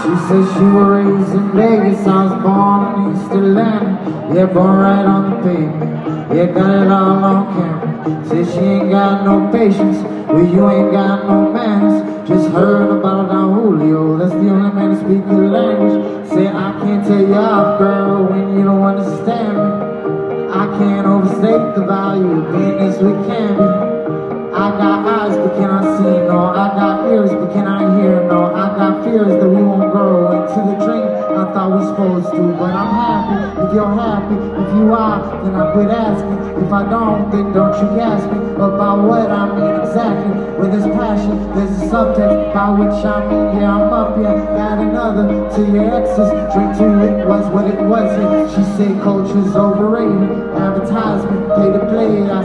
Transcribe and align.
She 0.00 0.16
says 0.26 0.46
she 0.54 0.64
was 0.64 0.86
raised 0.86 1.32
in 1.34 1.52
Vegas, 1.52 2.06
I 2.06 2.24
was 2.24 2.42
born 2.42 2.80
in 2.94 3.16
East 3.16 3.32
Atlanta. 3.32 4.34
Yeah, 4.34 4.46
born 4.46 4.76
right 4.78 5.04
on 5.04 5.30
the 5.30 5.36
pavement. 5.42 5.90
Yeah, 6.34 6.46
got 6.46 6.82
it 6.82 6.90
all 6.90 7.24
on 7.24 7.54
camera. 7.54 8.26
Said 8.28 8.46
she 8.52 8.60
ain't 8.60 8.90
got 8.90 9.24
no 9.24 9.50
patience, 9.50 9.98
well 10.28 10.44
you 10.44 10.68
ain't 10.70 10.92
got 10.92 11.26
no 11.26 11.52
manners. 11.52 12.28
Just 12.28 12.48
heard 12.50 12.96
about 12.96 13.28
Don 13.28 13.54
Julio, 13.54 14.16
that's 14.18 14.32
the 14.32 14.50
only 14.50 14.72
man 14.72 14.90
to 14.90 14.96
speak 14.96 15.26
the 15.26 15.34
language. 15.34 16.28
Say 16.28 16.46
I 16.46 16.78
can't 16.80 17.06
tell 17.06 17.20
you 17.20 17.34
off, 17.34 17.78
girl, 17.78 18.24
when 18.26 18.56
you 18.56 18.64
don't 18.64 18.82
understand 18.82 19.56
me. 19.56 19.90
I 20.52 20.66
can't 20.78 21.06
overstate 21.06 21.74
the 21.74 21.84
value 21.84 22.42
of 22.42 22.52
being 22.52 22.78
as 22.78 22.98
we 22.98 23.12
can 23.26 23.56
be. 23.56 23.89
I 24.60 24.70
got 24.76 25.08
eyes, 25.08 25.36
but 25.38 25.56
cannot 25.56 25.96
see? 25.96 26.20
No, 26.28 26.52
I 26.52 26.68
got 26.76 27.08
ears, 27.10 27.30
but 27.30 27.50
cannot 27.54 27.96
hear? 27.98 28.20
No, 28.28 28.52
I 28.52 28.76
got 28.76 29.02
fears 29.04 29.40
that 29.40 29.48
we 29.48 29.62
won't 29.62 29.90
grow 29.90 30.36
into 30.36 30.60
the 30.68 30.76
dream 30.84 31.20
I 31.40 31.48
thought 31.54 31.72
we 31.72 31.86
supposed 31.88 32.28
to. 32.36 32.42
But 32.60 32.68
I'm 32.76 32.92
happy 32.92 33.40
if 33.64 33.72
you're 33.72 33.94
happy. 33.96 34.36
If 34.36 34.68
you 34.76 34.92
are, 34.92 35.24
then 35.40 35.54
I 35.56 35.72
quit 35.72 35.88
asking. 35.88 36.36
If 36.60 36.70
I 36.70 36.84
don't, 36.90 37.30
then 37.32 37.52
don't 37.56 37.72
you 37.80 37.88
ask 38.00 38.28
me 38.28 38.36
about 38.60 39.08
what 39.08 39.30
I 39.30 39.48
mean 39.56 39.80
exactly. 39.80 40.36
With 40.60 40.72
this 40.76 40.84
passion, 40.92 41.40
there's 41.56 41.72
a 41.80 41.88
subtext 41.88 42.52
by 42.52 42.68
which 42.76 43.00
I 43.00 43.24
mean, 43.24 43.56
yeah, 43.56 43.72
I'm 43.72 43.88
up 43.88 44.18
here. 44.18 44.28
Add 44.28 44.78
another 44.84 45.24
to 45.56 45.60
your 45.72 45.88
exes. 45.88 46.28
Drink 46.52 46.76
to 46.76 46.86
it 47.00 47.26
was 47.26 47.48
what 47.48 47.64
it 47.64 47.80
wasn't. 47.80 48.52
She 48.52 48.62
said 48.76 49.00
culture's 49.00 49.56
overrated. 49.56 50.52
Advertisement, 50.52 51.48
pay 51.56 51.72
to 51.72 51.80
play. 51.88 52.28
I 52.28 52.39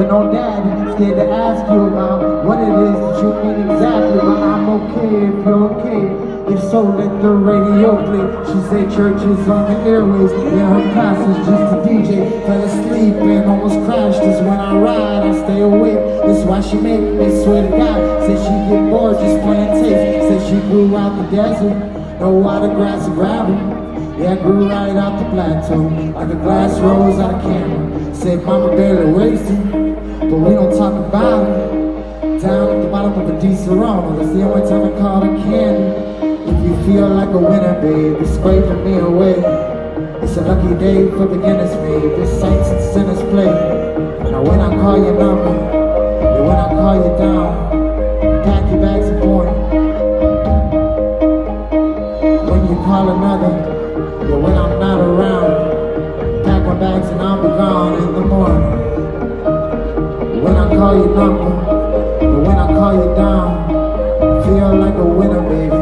But 0.00 0.08
no 0.08 0.32
daddy, 0.32 0.96
scared 0.96 1.16
to 1.16 1.28
ask 1.28 1.60
you 1.70 1.92
about 1.92 2.46
what 2.46 2.56
it 2.56 2.72
is 2.72 2.96
that 3.04 3.20
you 3.20 3.36
mean 3.44 3.68
exactly. 3.68 4.16
But 4.16 4.40
I'm 4.48 4.68
okay 4.80 5.28
if 5.28 5.44
you're 5.44 5.64
okay. 5.76 6.54
If 6.54 6.60
so, 6.70 6.80
let 6.96 7.20
the 7.20 7.28
radio 7.28 8.00
play. 8.08 8.24
She 8.48 8.58
said 8.70 8.88
church 8.96 9.20
is 9.20 9.46
on 9.46 9.68
the 9.68 9.76
airways. 9.84 10.32
Yeah, 10.32 10.72
her 10.72 10.94
pastor's 10.96 11.44
just 11.44 11.76
a 11.76 11.78
DJ. 11.84 12.32
Fell 12.46 12.64
asleep 12.64 13.14
and 13.20 13.44
almost 13.44 13.76
crashed. 13.84 14.22
Just 14.24 14.40
when 14.40 14.58
I 14.58 14.74
ride, 14.78 15.22
I 15.28 15.44
stay 15.44 15.60
awake. 15.60 16.00
That's 16.24 16.48
why 16.48 16.62
she 16.62 16.76
make 16.80 17.02
me 17.02 17.28
swear 17.44 17.60
to 17.60 17.76
God. 17.76 18.24
Said 18.24 18.40
she 18.40 18.56
get 18.72 18.88
bored 18.88 19.20
just 19.20 19.44
playing 19.44 19.84
taste. 19.84 20.28
Said 20.32 20.40
she 20.48 20.60
grew 20.70 20.96
out 20.96 21.12
the 21.20 21.36
desert. 21.36 21.76
No 22.20 22.30
water, 22.30 22.68
grass, 22.68 23.06
or 23.06 23.12
gravel. 23.12 23.80
Yeah, 24.18 24.32
I 24.32 24.36
grew 24.36 24.66
right 24.66 24.96
out 24.96 25.18
the 25.18 25.28
plateau, 25.30 25.76
like 26.16 26.30
a 26.30 26.34
glass 26.36 26.78
rose 26.80 27.18
out 27.18 27.34
of 27.34 27.42
camera. 27.42 28.14
Said 28.14 28.44
mama 28.44 28.68
barely 28.76 29.38
him, 29.38 29.89
but 30.30 30.38
we 30.38 30.54
don't 30.54 30.70
talk 30.78 30.94
about 30.94 31.42
it. 31.42 32.40
Down 32.40 32.76
at 32.76 32.82
the 32.82 32.88
bottom 32.88 33.18
of 33.18 33.28
a 33.28 33.40
diesel 33.40 33.74
Serrano, 33.74 34.16
that's 34.16 34.32
the 34.32 34.42
only 34.44 34.62
time 34.70 34.86
I 34.86 34.98
call 35.00 35.24
it 35.24 35.42
candy. 35.42 35.90
If 36.46 36.58
you 36.64 36.74
feel 36.86 37.08
like 37.08 37.30
a 37.30 37.38
winner, 37.38 37.74
it's 37.82 38.34
scraping 38.34 38.84
me 38.84 38.98
away. 38.98 39.42
It's 40.22 40.36
a 40.36 40.42
lucky 40.42 40.78
day 40.78 41.10
for 41.10 41.26
the 41.26 41.34
beginners, 41.34 41.74
babe. 41.82 42.14
This 42.14 42.30
saints 42.40 42.68
and 42.68 42.80
sinners 42.94 43.20
play. 43.32 43.50
Now 44.30 44.42
when 44.42 44.60
I 44.60 44.70
call 44.80 45.02
your 45.02 45.18
number, 45.18 45.50
and 45.50 46.46
when 46.46 46.56
I 46.56 46.68
call 46.78 46.94
you 46.94 47.10
down, 47.18 48.44
pack 48.44 48.70
your 48.70 48.80
bags 48.80 49.08
and 49.08 49.20
point. 49.20 49.50
When 52.48 52.60
you 52.70 52.76
call 52.86 53.10
another. 53.18 53.52
But 54.30 54.38
when 54.40 54.56
I'm 54.56 54.78
not 54.78 55.00
around, 55.00 56.44
pack 56.44 56.62
my 56.64 56.74
bags 56.78 57.08
and 57.08 57.20
I'll 57.20 57.42
be 57.42 57.48
gone 57.48 57.94
in 58.00 58.14
the 58.14 58.20
morning. 58.20 58.59
Call 60.80 60.96
your 60.96 61.14
number, 61.14 61.50
but 62.20 62.40
when 62.40 62.56
I 62.56 62.66
call 62.68 62.94
you 62.94 63.14
down, 63.14 63.68
feel 64.44 64.74
like 64.76 64.94
a 64.94 65.04
winner, 65.04 65.42
baby. 65.42 65.76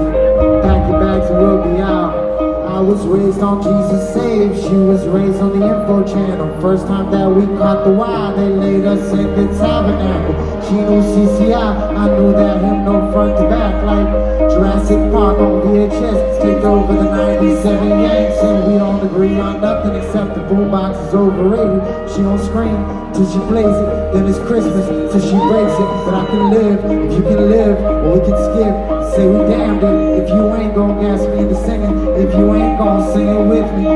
Pack 0.61 0.91
your 0.91 0.99
bags 0.99 1.31
and 1.31 1.39
we'll 1.39 1.63
be 1.63 1.81
out. 1.81 2.67
I 2.67 2.81
was 2.81 3.07
raised 3.07 3.41
on 3.41 3.63
Jesus 3.63 4.13
Save. 4.13 4.57
She 4.61 4.75
was 4.75 5.07
raised 5.07 5.41
on 5.41 5.57
the 5.57 5.65
info 5.65 6.03
channel. 6.05 6.61
First 6.61 6.89
time 6.89 7.13
that 7.13 7.31
we 7.31 7.47
caught 7.59 7.85
the 7.85 7.93
wild, 7.93 8.41
they 8.41 8.49
laid 8.49 8.87
us 8.87 9.13
in 9.13 9.37
the 9.37 9.47
tabernacle. 9.57 10.48
She 10.69 10.75
knew 10.75 11.01
CCI, 11.01 11.97
I 11.97 12.13
knew 12.13 12.31
that 12.33 12.61
him 12.61 12.85
no 12.85 13.11
front 13.11 13.39
to 13.39 13.49
back 13.49 13.73
like 13.89 14.05
Jurassic 14.53 15.01
Park 15.11 15.39
on 15.39 15.63
VHS. 15.65 16.43
Take 16.43 16.63
over 16.63 16.93
the 16.93 17.09
97 17.09 17.89
Yanks 17.89 18.37
and 18.45 18.71
we 18.71 18.79
don't 18.79 19.01
agree 19.01 19.41
on 19.41 19.63
nothing 19.63 19.97
except 19.97 20.35
the 20.35 20.43
boombox 20.43 21.09
is 21.09 21.15
overrated. 21.15 21.81
She 22.13 22.21
don't 22.21 22.39
scream 22.39 22.77
till 23.17 23.25
she 23.33 23.39
plays 23.49 23.65
it, 23.65 24.13
then 24.13 24.29
it's 24.29 24.37
Christmas 24.41 24.85
till 25.09 25.25
she 25.25 25.41
breaks 25.49 25.73
it. 25.73 25.89
But 26.05 26.13
I 26.13 26.27
can 26.27 26.51
live 26.53 26.85
if 26.85 27.17
you 27.17 27.23
can 27.23 27.49
live, 27.49 27.79
or 28.05 28.13
we 28.13 28.21
can 28.29 28.37
skip. 28.37 28.77
Say 29.17 29.25
we 29.25 29.39
damned 29.49 29.83
it 29.83 30.21
if 30.21 30.29
you 30.29 30.55
ain't 30.55 30.75
gon' 30.75 31.01
gas 31.01 31.21
me 31.33 31.49
into 31.49 31.57
singing. 31.65 31.97
If 32.21 32.35
you 32.37 32.45
ain't 32.53 32.77
gon' 32.77 33.11
sing 33.15 33.27
it 33.27 33.45
with 33.49 33.69
me. 33.73 33.89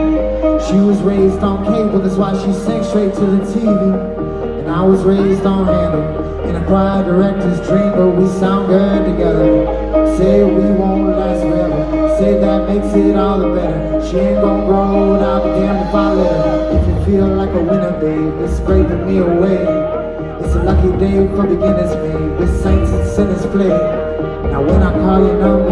She 0.65 0.81
was 0.81 0.97
raised 1.03 1.45
on 1.45 1.67
cable, 1.67 2.01
that's 2.01 2.17
why 2.17 2.33
she 2.33 2.51
sang 2.65 2.83
straight 2.83 3.13
to 3.13 3.27
the 3.29 3.45
TV. 3.53 4.61
And 4.61 4.71
I 4.71 4.81
was 4.81 5.03
raised 5.03 5.45
on 5.45 5.67
Handel. 5.67 6.22
A 6.63 6.65
choir 6.65 7.03
director's 7.03 7.59
dream, 7.67 7.91
but 7.91 8.11
we 8.11 8.29
sound 8.39 8.69
good 8.69 9.05
together. 9.05 9.67
Say 10.17 10.45
we 10.45 10.71
won't 10.79 11.09
last 11.09 11.43
forever. 11.43 12.17
Say 12.19 12.39
that 12.39 12.69
makes 12.69 12.95
it 12.95 13.17
all 13.17 13.41
the 13.41 13.49
better. 13.49 14.07
She 14.07 14.19
ain't 14.19 14.41
gon' 14.41 14.67
grow 14.67 14.87
old, 14.95 15.23
I'll 15.23 15.43
be 15.43 15.51
damned 15.59 15.89
if 15.89 15.93
I 15.93 16.13
let 16.13 16.47
her. 16.47 16.79
If 16.79 16.87
you 16.87 17.05
feel 17.05 17.27
like 17.27 17.51
a 17.51 17.61
winner, 17.61 17.91
babe, 17.99 18.41
it's 18.43 18.59
scraping 18.59 19.07
me 19.09 19.19
away. 19.19 19.59
It's 20.39 20.55
a 20.55 20.63
lucky 20.63 20.97
day 20.99 21.27
for 21.35 21.49
beginners, 21.49 21.97
babe. 21.97 22.39
With 22.39 22.63
saints 22.63 22.93
and 22.93 23.09
sinners 23.11 23.45
play. 23.47 23.75
Now 24.53 24.63
when 24.63 24.85
I 24.85 24.93
call 24.93 25.19
your 25.19 25.41
number, 25.41 25.72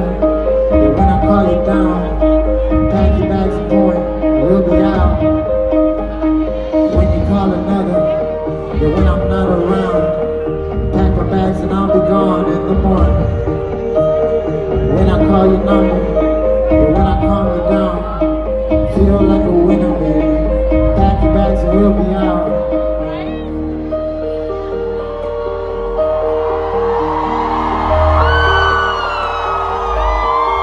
we'll 21.81 21.93
be 21.95 22.15
out. 22.15 22.45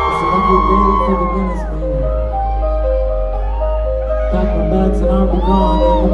It's 0.09 0.21
day 0.69 0.85
for 1.05 1.15
beginners, 1.21 1.63
baby. 1.73 2.05
Pack 4.31 4.47
my 4.57 4.63
bags 4.69 4.99
and 5.01 5.09
I'll 5.09 5.25
be 5.25 5.39
gone 5.41 5.79
the. 5.79 6.06